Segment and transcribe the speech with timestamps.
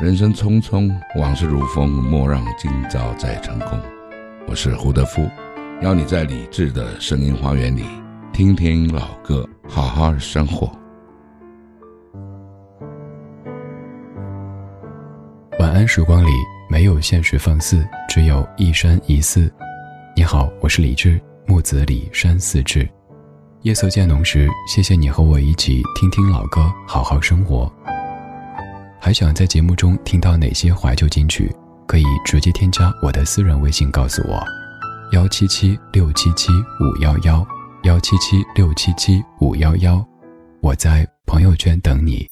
[0.00, 3.78] 人生匆匆，往事如风，莫让今朝再成空。
[4.48, 5.28] 我是胡德夫，
[5.82, 7.84] 邀你在理智的声音花园里，
[8.32, 10.72] 听听老歌，好好生活。
[15.58, 16.30] 晚安时光里
[16.70, 19.52] 没有现实放肆，只有一山一寺。
[20.16, 22.88] 你好，我是李志，木子李山寺志。
[23.64, 27.70] 夜色渐浓时，谢谢你和我一起听听老歌，好好生活。
[29.00, 31.50] 还想在节目中听到哪些怀旧金曲？
[31.86, 34.44] 可以直接添加我的私人微信告诉我：
[35.12, 37.44] 幺七七六七七五幺幺，
[37.84, 40.06] 幺七七六七七五幺幺。
[40.60, 42.29] 我在朋友圈等你。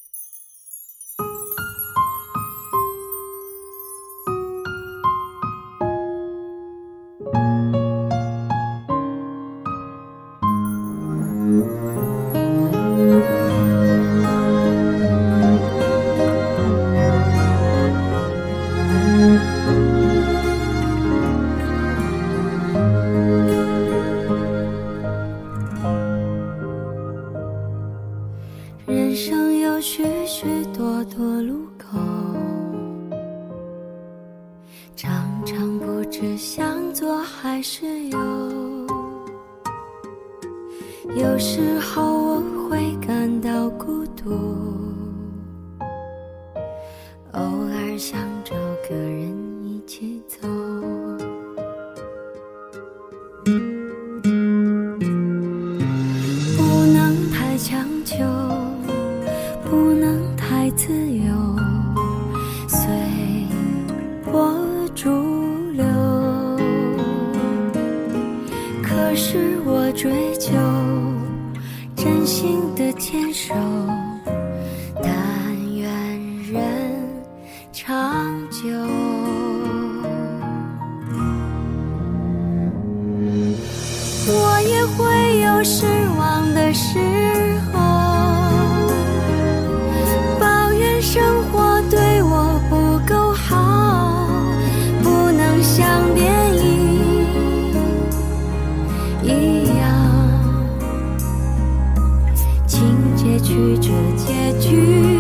[103.41, 105.18] 曲折结局。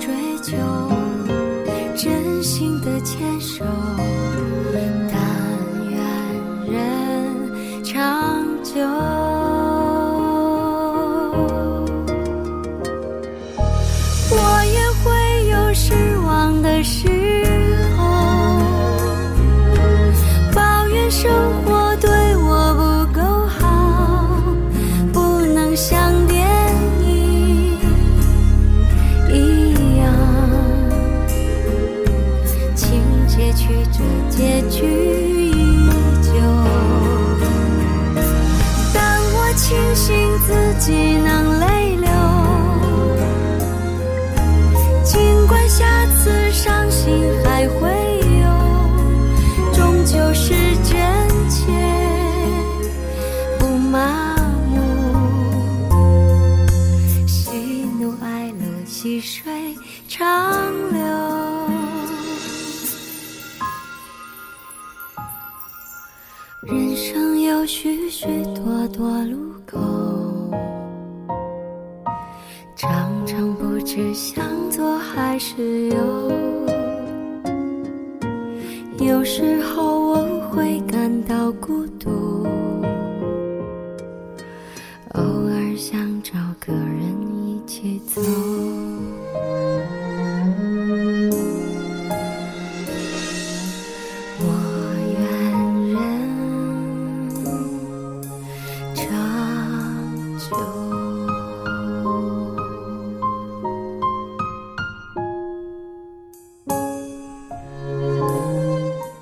[0.00, 0.56] 追求
[1.96, 3.64] 真心的牵手。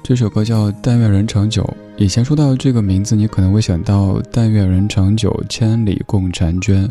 [0.08, 1.64] 这首歌叫《但愿人长久》。
[1.96, 6.88] 以前说到这个名字，你可能会想到“但愿人长久，千里共婵娟”，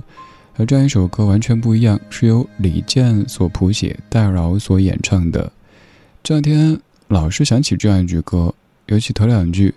[0.60, 5.50] 而这样一首歌完全不一样，是由李健所谱写，戴娆所演唱的。
[6.24, 6.78] 这两天
[7.08, 8.54] 老是想起这样一句歌，
[8.88, 9.74] 尤其头两句：“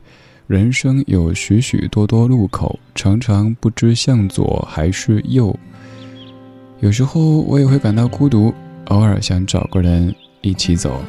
[0.49, 5.57] 人生有许许多多路口，常常不知向左还是右。”
[6.83, 8.53] 有时候我也会感到孤独，
[8.87, 11.01] 偶尔想找个人一起走。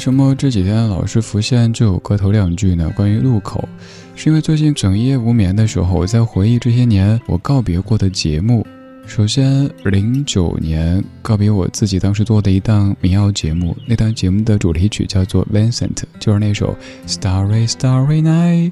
[0.00, 2.90] 为什么这几天老是浮现这首歌头两句呢？
[2.96, 3.68] 关于路口，
[4.16, 8.66] 是因为最近整夜无眠的时候，我在回忆这些年我告别过的节目。
[9.06, 16.74] 首先，零九年告别我自己当时做的一档民谣节目，那档节目的主题曲叫做《Vincent》，就是那首
[17.06, 18.68] 《Starry Starry Night》。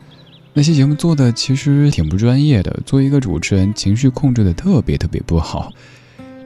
[0.54, 5.70] 那些节目做的其实挺不专业的，作为一个主持人，情绪控制的特别特别不好。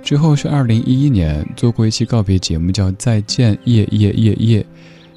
[0.03, 4.61] 之后是二零一一年做过一期告别节目，叫《再见夜夜夜夜》，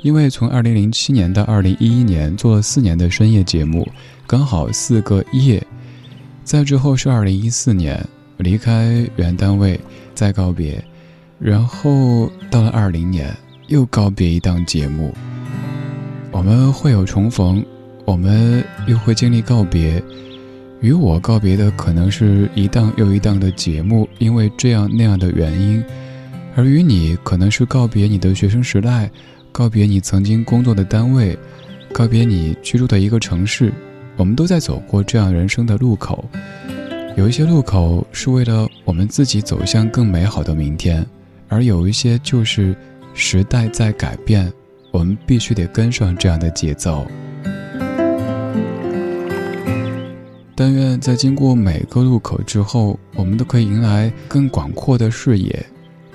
[0.02, 3.88] 因为从二零零七年到二零一一年做了四年的深夜节目，
[4.28, 5.62] 刚好四个夜。
[6.44, 8.00] 再之后是二零一四年
[8.38, 9.80] 离开原单位
[10.14, 10.82] 再告别，
[11.40, 13.36] 然后到了二零年
[13.68, 15.12] 又告别一档节目。
[16.32, 17.66] 我们会有重逢，
[18.06, 20.02] 我们又会经历告别。
[20.86, 25.82] 与我告别的可能是一档又一档的节目，因为这样那样的原因；
[26.56, 29.10] 而与你可能是告别你的学生时代，
[29.52, 31.36] 告别你曾经工作的单位，
[31.92, 33.74] 告别你居住的一个城市。
[34.16, 36.24] 我们都在走过这样人生的路口，
[37.18, 41.04] 有一些路口是为了我们自己走向更美好的明天，
[41.48, 42.76] 而有一些就是
[43.16, 44.54] 时代在改变，
[44.92, 47.08] 我们必须得跟上这样的节奏。
[50.56, 55.66] 但愿在经过每个路口之后，我们都可以迎来更广阔的视野，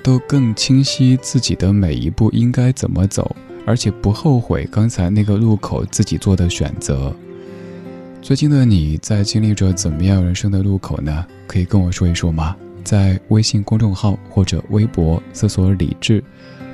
[0.02, 7.14] 都更清晰自己的每一步应该怎么走，而且不后悔刚才那个路口自己做的选择。
[8.22, 11.26] 最近的你在经历着怎么样人生的路口呢？
[11.46, 12.56] 可以跟我说一说吗？
[12.82, 16.24] 在微信公众号或者微博搜索“李志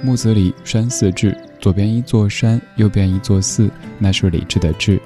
[0.03, 3.69] 木子李山寺志”，左边一座山，右边一座寺，
[3.99, 5.01] 那是李志的志。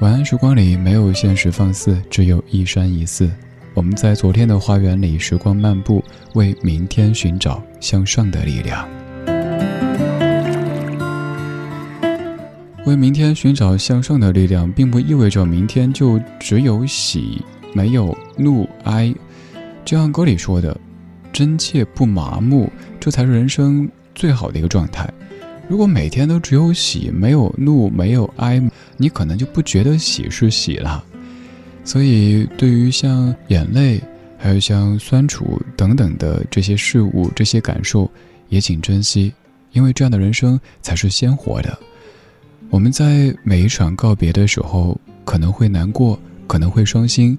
[0.00, 3.28] 晚安时光里没有现实放肆，只有一山一寺。
[3.74, 6.04] 我们在昨天的花园里时光漫步，
[6.34, 8.88] 为明天寻找向上的力量。
[12.86, 17.42] 为明天寻找向上的力量，并不意味着明天就只有喜，
[17.74, 19.12] 没有怒哀。
[19.84, 20.78] 就像歌里说的
[21.32, 22.70] ：“真切不麻木，
[23.00, 25.12] 这才是人生最好的一个状态。”
[25.68, 28.58] 如果每天都只有喜，没有怒，没有哀，
[28.96, 31.04] 你可能就不觉得喜是喜了。
[31.84, 34.02] 所以，对于像眼泪，
[34.38, 38.10] 还有像酸楚等等的这些事物、这些感受，
[38.48, 39.32] 也请珍惜，
[39.72, 41.78] 因为这样的人生才是鲜活的。
[42.70, 47.36] 我们在每一场告别的时候，可能会难过，可能会伤心，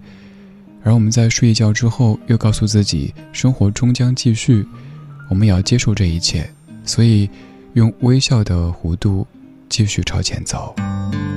[0.84, 4.64] 而我们在睡一觉之后，又告诉自己，生活终将继续，
[5.30, 6.48] 我们也要接受这一切。
[6.86, 7.28] 所以。
[7.74, 9.28] 用微笑的弧度
[9.70, 10.74] 继续朝前走。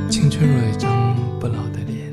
[0.09, 2.11] 青春若一张不老的脸，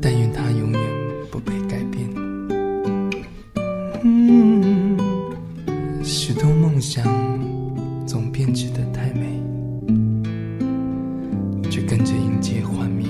[0.00, 0.80] 但愿它永远
[1.30, 2.08] 不被改变。
[6.04, 7.04] 许多梦想
[8.06, 9.42] 总编织的太美，
[11.68, 13.08] 却跟着迎接幻灭。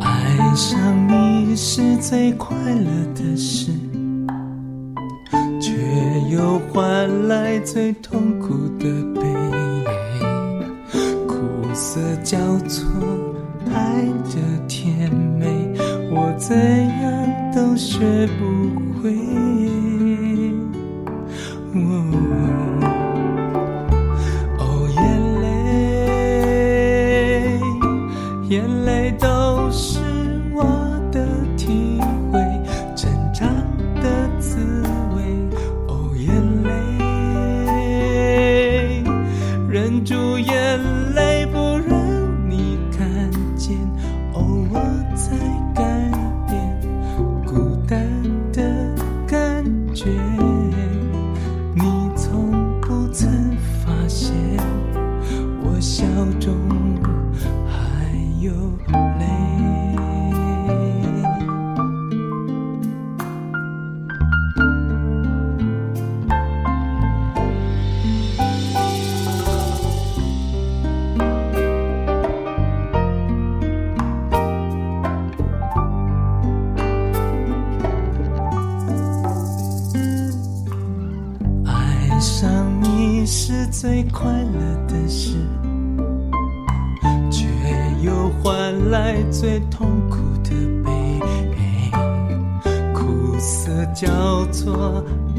[0.00, 3.72] 爱上你是最快乐的事。
[6.30, 8.84] 又换来最痛苦的
[9.14, 9.20] 悲，
[11.26, 11.34] 苦
[11.74, 12.88] 涩交错，
[13.74, 15.74] 爱的甜美，
[16.12, 16.56] 我怎
[17.02, 19.49] 样都学不会。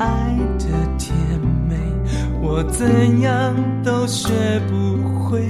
[0.02, 0.66] 爱的
[0.98, 1.16] 甜
[1.70, 1.76] 美，
[2.42, 4.32] 我怎样都学
[4.68, 4.98] 不
[5.30, 5.46] 会。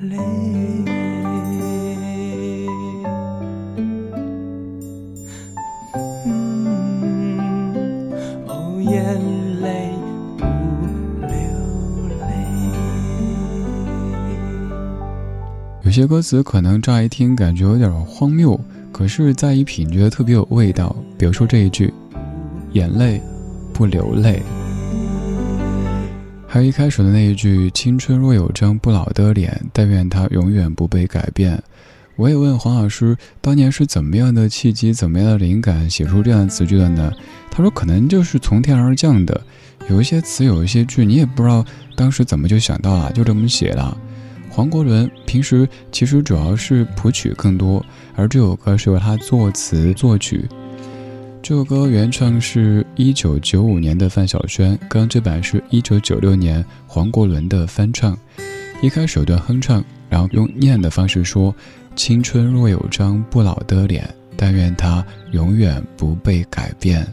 [0.00, 0.06] 有
[15.90, 18.58] 些歌词可能乍一听感觉有点荒谬，
[18.92, 20.94] 可是再一品觉得特别有味道。
[21.18, 21.92] 比如说这一句
[22.74, 23.20] ：“眼泪
[23.72, 24.40] 不流泪。”
[26.50, 31.62] 还有一开始的那一句：“青春若有张不老的脸，但愿它永远不被改变。”
[32.16, 37.12] 我也问黄老师，当年是怎么样的契机、怎么样的灵感写出这样的词句的呢？
[37.50, 39.38] 他说：“可能就是从天而降的，
[39.90, 41.62] 有一些词，有一些句，你也不知道
[41.94, 43.94] 当时怎么就想到了，就这么写了。”
[44.48, 47.84] 黄国伦平时其实主要是谱曲更多，
[48.16, 50.48] 而这首歌是由他作词作曲。
[51.48, 58.14] 这首歌原唱是一九九五年的范晓萱，刚刚这版是一九九六年黄国伦的翻唱。
[58.82, 61.54] 一开始有段哼唱，然后用念的方式说
[61.96, 65.02] ：“青春若有张不老的脸，但愿它
[65.32, 67.10] 永远不被改变。”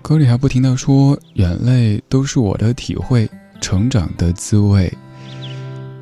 [0.00, 3.28] 歌里还不停的说：“眼泪都是我的体会。”
[3.60, 4.90] 成长的滋味，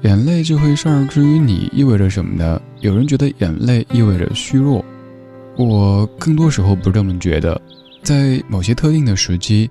[0.02, 2.62] 眼泪这回事儿，至于你意味着什么呢？
[2.78, 4.84] 有人觉得眼泪意味着虚弱，
[5.64, 7.60] 我更多时候不是这么觉得。
[8.02, 9.68] 在某些特定的时机，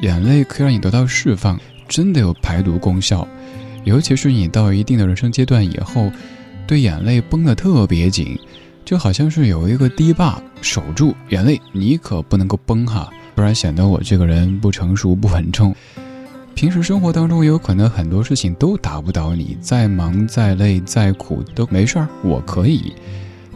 [0.00, 3.26] 眼泪可以让你得到释放，真的有排毒功效。
[3.84, 6.10] 尤其是你到一定的人生阶段以后，
[6.66, 8.36] 对眼泪绷得特别紧，
[8.84, 15.72] 就好像是有一个堤坝守住眼泪，你可不能够崩哈， 不然显得我这个人不成熟不稳重。
[16.56, 22.92] 平时生活当中也有可能很多事情都打不倒你，再忙再累再苦都没事儿，我可以。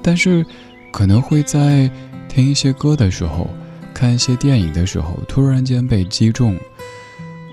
[0.00, 0.46] 但是，
[0.92, 1.90] 可能会在
[2.28, 3.50] 听一些歌的时候，
[3.92, 6.56] 看一些电影的时候，突然间被击中。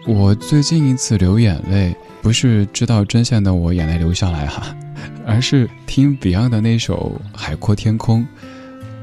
[0.05, 4.75] 我最近一次流眼泪，不是知道真相的我眼泪流下来哈，
[5.25, 8.22] 而是听 Beyond 的那首《海阔天空》。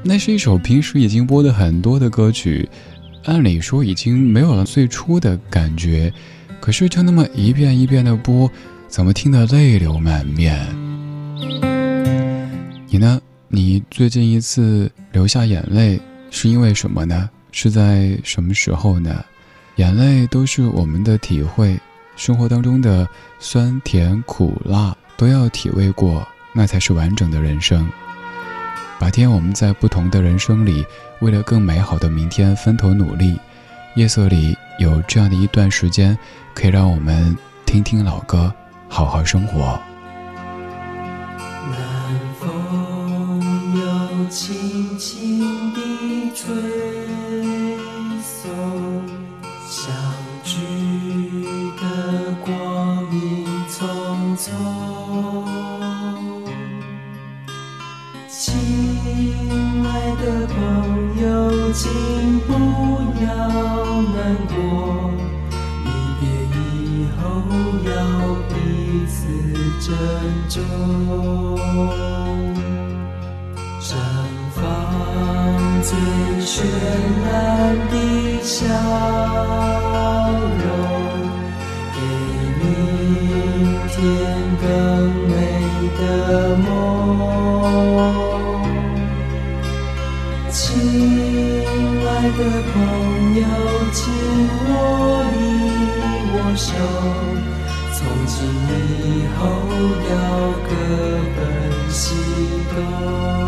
[0.03, 2.69] 那是一首平时已经播的很多的歌曲，
[3.25, 6.13] 按理说已经没有了最初的感觉。
[6.59, 8.49] 可是就那么一遍一遍的播，
[8.87, 10.65] 怎么听得泪流满面？
[12.89, 13.21] 你呢？
[13.49, 15.99] 你最近一次流下眼泪
[16.29, 17.29] 是因为什么呢？
[17.51, 19.23] 是在什么时候呢？
[19.77, 21.79] 眼泪都是我们的体会，
[22.17, 23.07] 生活当中的
[23.39, 27.89] 酸甜苦辣都要体味过，那才是完整的人生。
[28.99, 30.85] 白天我们在不同的人生里，
[31.19, 33.39] 为了更美好的明天分头努力。
[33.95, 36.17] 夜色里有这样的一段时间，
[36.53, 37.35] 可以让我们
[37.65, 38.53] 听听老歌，
[38.89, 39.79] 好好生活。
[64.57, 65.11] 过，
[65.85, 66.21] 离别
[66.57, 67.21] 以后
[67.85, 67.89] 要
[68.49, 68.51] 彼
[69.07, 69.15] 此
[69.79, 69.87] 珍
[70.49, 70.55] 重。
[73.79, 73.93] 绽
[74.55, 74.59] 放
[75.81, 75.89] 最
[76.43, 76.49] 绚
[77.23, 77.29] 烂
[77.89, 77.93] 的
[78.41, 78.55] 笑
[80.57, 80.67] 容，
[81.93, 81.97] 给
[82.59, 82.65] 明
[83.87, 83.95] 天
[84.61, 84.65] 更
[85.29, 85.31] 美
[85.99, 86.01] 的
[86.57, 86.76] 梦。
[96.57, 96.73] 手，
[97.93, 98.35] 从今
[99.05, 99.45] 以后
[100.09, 100.13] 要
[100.67, 100.69] 各
[101.35, 101.39] 奔
[101.91, 102.15] 西
[102.73, 103.46] 东。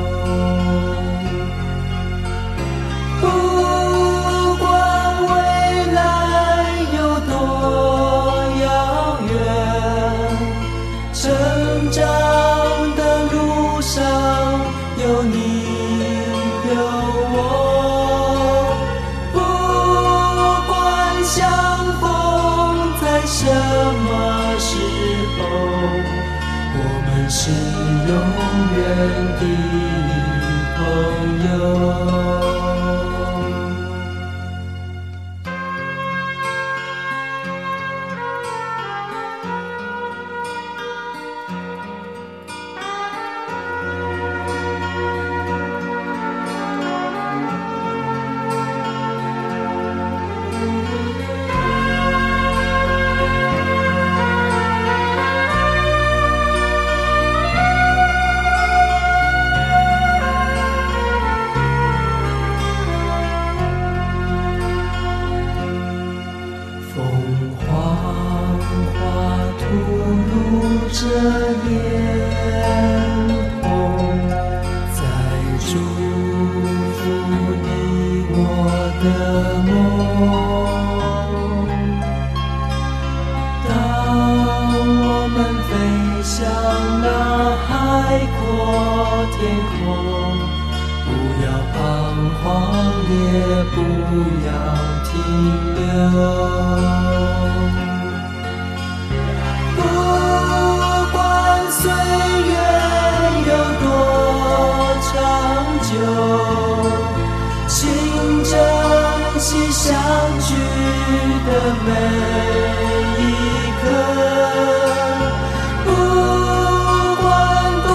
[28.90, 28.98] 天
[29.40, 29.69] 地。
[105.90, 105.96] 就
[107.68, 107.80] 请
[108.44, 108.54] 珍
[109.40, 109.88] 惜相
[110.40, 110.54] 聚
[111.48, 111.50] 的
[111.84, 111.90] 每
[113.18, 113.20] 一
[113.82, 113.84] 刻，
[115.86, 115.88] 不
[117.20, 117.26] 管
[117.88, 117.90] 多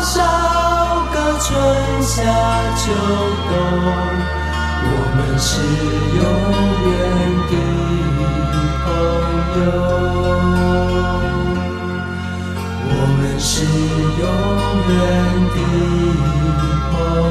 [0.00, 0.14] 少
[1.12, 1.48] 个春
[2.02, 2.14] 夏
[2.76, 2.82] 秋
[3.50, 3.52] 冬，
[4.86, 5.50] 我们是
[6.20, 6.22] 永
[6.86, 6.88] 远
[7.50, 7.52] 的
[8.84, 8.88] 朋
[9.58, 9.60] 友。
[12.92, 13.50] 我们是
[14.20, 14.22] 永
[14.88, 14.98] 远
[15.50, 15.56] 的
[16.92, 17.29] 朋友。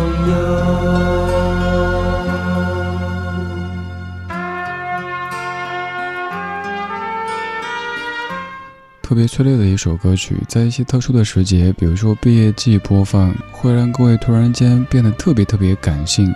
[9.02, 16.32] 特别催泪的一首歌曲，在一些特殊的时节，比如说毕业季播放，会让各位突然间变得特别特别感性。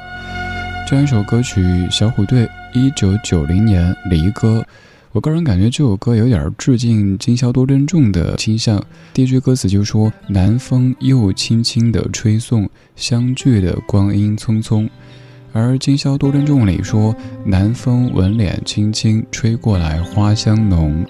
[0.88, 4.66] 这样一首歌曲《小虎队》，一九九零年离歌。
[5.12, 8.84] 我个人感觉这首歌有点致敬今宵多珍重的倾向。
[9.14, 14.90] 第一句歌词就说：“南风又轻轻地吹送，相聚的光阴匆匆。”
[15.56, 21.06] 而今宵多珍重里说：“南风吻脸轻轻吹过来，花香浓。”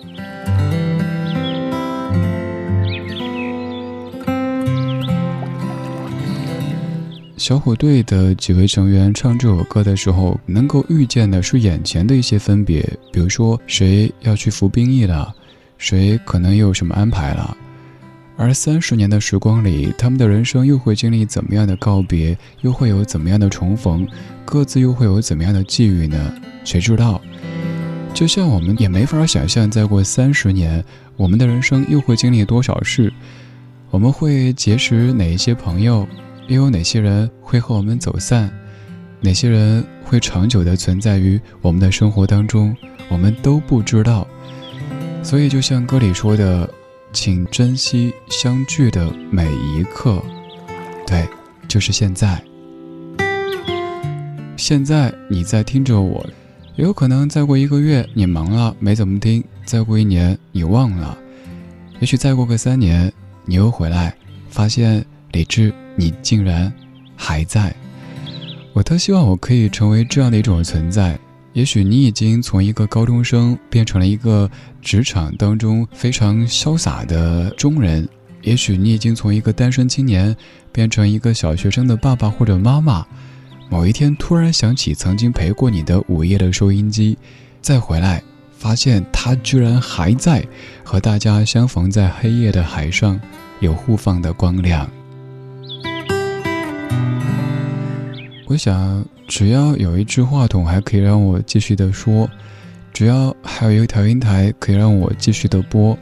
[7.38, 15.34] 小虎队的几位成员唱这首歌的时候，能够预见的是眼前的一些分别，比如说谁要去服兵役了，
[15.78, 17.58] 谁可能又有什么安排了。
[18.36, 24.08] 而三十年的时光里，他们的人生又会经历怎么样的告别，又会有怎么样的重逢，
[24.44, 26.34] 各自又会有怎么样的际遇呢？
[26.64, 27.22] 谁知道？
[28.14, 30.84] 就像我们也没法想象，再过三十年，
[31.16, 33.14] 我们的人生又会经历多少事，
[33.90, 36.08] 我们会结识哪一些朋友。
[36.48, 38.52] 又有哪些人会和我们走散？
[39.22, 42.76] 哪些人会长久的存在于我们的生活当中？
[43.10, 44.28] 我们都不知道。
[45.24, 46.70] 所以，就像歌里说的，
[47.14, 50.22] 请珍惜相聚的每一刻。
[51.08, 51.26] 对，
[51.68, 52.42] 就是现在。
[54.58, 56.26] 现在你在听着我，
[56.76, 61.16] 有可能再过一个月你忙了没怎么听；再过一年你忘了；
[62.00, 63.14] 也许再过个三年
[63.46, 64.14] 你又回来，
[64.50, 65.74] 发现理智。
[65.96, 66.74] 你竟然
[67.16, 67.72] 还在，
[68.74, 71.20] 我特希望我可以成为这样的一种存在。
[71.54, 74.50] 也许你已经从一个高中生变成了一个
[74.82, 78.08] 职场当中非常潇洒的中人，
[78.42, 80.36] 也许你已经从一个单身青年
[80.72, 83.06] 变成一个小学生的爸爸或者妈妈。
[83.70, 87.18] 某一天突然想起曾经陪过你的午夜的收音机，
[87.62, 90.44] 再回来发现它居然还在，
[90.84, 93.20] 和大家相逢在黑夜的海上，
[93.60, 94.90] 有互放的光亮。
[98.48, 102.30] 我想，只要有一支话筒还可以让我继续的说，
[102.94, 105.98] 只要还有一个调音台可以让我继续的播，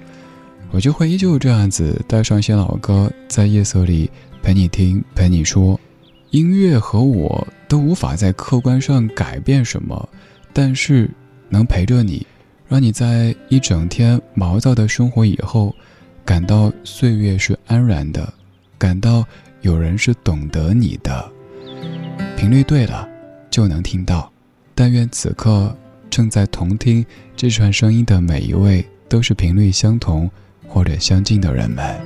[0.72, 4.12] 我就会依旧这样子带上一些老歌，在夜色里
[4.44, 5.80] 陪你听，陪你说。
[6.32, 10.10] 音乐和我都无法在客观上改变什么，
[10.52, 11.10] 但是
[11.48, 12.28] 能陪着你，
[12.68, 15.74] 让你在一整天毛躁的生活以后，
[16.26, 18.34] 感到岁月是安然的，
[18.78, 19.24] 感到
[19.62, 21.32] 有人是懂得你的。
[22.36, 23.08] 频率对了，
[23.52, 24.32] 就能听到。
[24.74, 25.76] 但愿此刻
[26.10, 30.28] 正在同听这串声音的每一位，都是频率相同
[30.68, 32.02] 或者相近的人们。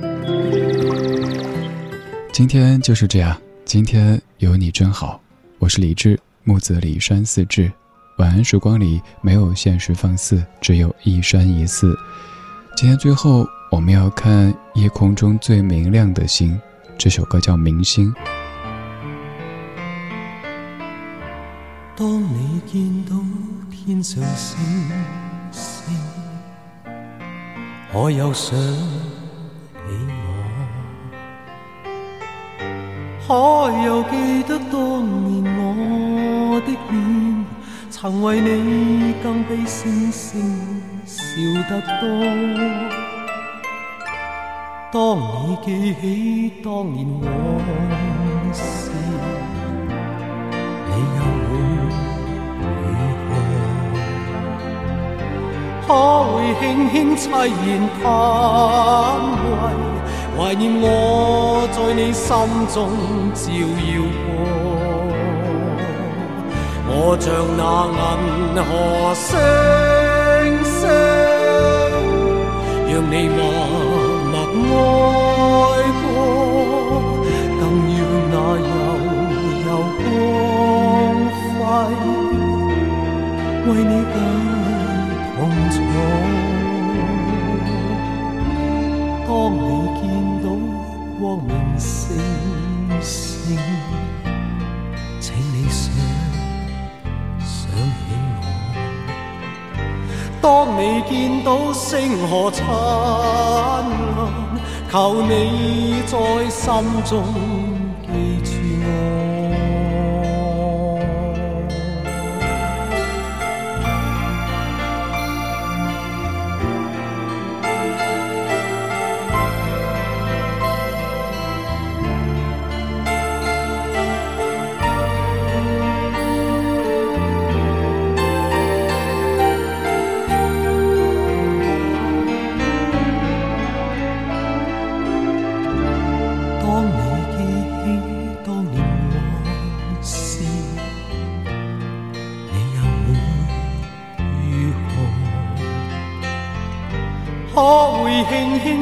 [2.32, 3.40] 今天就是这样。
[3.64, 5.20] 今天有你真好，
[5.58, 7.72] 我是李志，木子李山四志。
[8.18, 11.96] 晚安时光里没有现实放肆，只有一山一寺。
[12.76, 16.58] 今天最后我们要看夜空中最明亮的星，
[16.96, 18.12] 这首歌叫《明星》。
[22.56, 23.14] 你见到
[23.70, 24.56] 天上星
[25.52, 25.94] 星，
[27.92, 30.24] 我又想起我。
[33.28, 33.34] 可
[33.84, 37.44] 又记得当年我的脸，
[37.90, 41.20] 曾为你更比星星笑
[41.68, 42.08] 得多。
[44.90, 47.26] 当你记起当年我
[55.96, 58.04] 可会轻轻凄然叹
[59.46, 59.48] 为？
[60.36, 60.86] 怀念我
[61.72, 62.28] 在你心
[62.68, 62.76] 中
[63.32, 63.90] 照耀
[64.26, 64.28] 过，
[66.86, 67.24] 我像
[67.56, 67.60] 那
[67.96, 68.28] 银
[68.62, 68.70] 河
[69.14, 69.24] 星
[70.62, 70.84] 星，
[72.92, 73.38] 让你默
[74.52, 74.64] 默
[75.72, 76.04] 爱过，
[77.58, 77.62] 更
[77.96, 77.98] 要
[78.30, 78.70] 那悠
[79.64, 80.04] 悠光
[81.56, 81.58] 辉
[83.66, 84.14] 为你解
[85.36, 85.76] 痛楚。
[89.28, 89.60] 当你
[90.00, 90.02] 见
[90.42, 90.46] 到
[91.20, 92.16] 光明星
[93.02, 93.58] 星，
[95.20, 95.92] 请你想
[97.38, 97.98] 想起
[98.40, 98.40] 我。
[100.40, 100.44] 当
[100.78, 101.84] 你见到星
[102.28, 102.64] 河灿
[104.16, 104.32] 烂，
[104.90, 106.64] 求你在心
[107.04, 107.75] 中。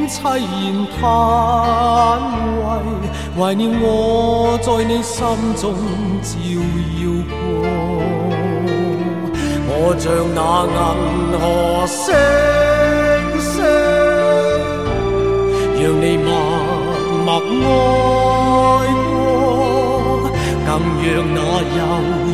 [0.07, 1.03] 凄然叹
[2.61, 2.65] 为，
[3.37, 3.83] 怀念我
[4.61, 5.17] 在你心
[5.55, 5.63] 中
[6.21, 6.29] 照
[7.01, 7.33] 耀过。
[9.67, 10.39] 我像那
[10.71, 10.77] 银
[11.39, 11.43] 河
[11.85, 12.03] 星
[13.41, 13.53] 星，
[15.75, 16.27] 让你默
[17.25, 17.27] 默
[18.71, 20.31] 爱过，
[20.65, 20.69] 更
[21.03, 21.37] 让那
[21.75, 21.79] 悠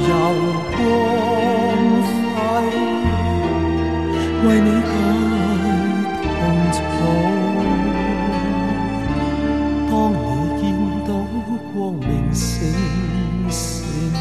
[0.07, 0.11] 悠
[0.77, 0.79] 光
[2.35, 2.37] 辉
[4.43, 4.69] 为你
[11.73, 12.73] 光明星
[13.49, 14.11] 星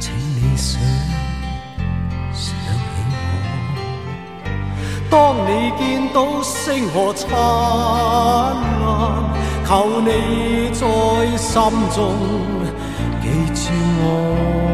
[0.00, 0.80] 请你想
[2.32, 5.06] 想起我。
[5.08, 8.56] 当你见到星河灿烂
[9.64, 10.10] 求你
[10.72, 11.62] 在心
[11.94, 12.12] 中
[13.22, 14.73] 记住我。